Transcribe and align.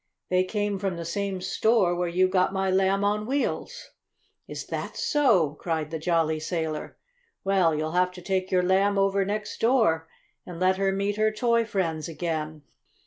They 0.29 0.43
came 0.45 0.79
from 0.79 0.95
the 0.97 1.05
same 1.05 1.41
store 1.41 1.93
where 1.93 2.07
you 2.07 2.27
got 2.27 2.51
my 2.51 2.71
Lamb 2.71 3.03
on 3.03 3.27
Wheels!" 3.27 3.91
"Is 4.47 4.65
that 4.65 4.97
so?" 4.97 5.51
cried 5.59 5.91
the 5.91 5.99
jolly 5.99 6.39
sailor. 6.39 6.97
"Well, 7.43 7.75
you'll 7.75 7.91
have 7.91 8.09
to 8.13 8.21
take 8.23 8.49
your 8.49 8.63
Lamb 8.63 8.97
over 8.97 9.23
next 9.23 9.59
door 9.61 10.09
and 10.43 10.59
let 10.59 10.77
her 10.77 10.91
meet 10.91 11.17
her 11.17 11.31
toy 11.31 11.65
friends 11.65 12.07
again." 12.07 12.63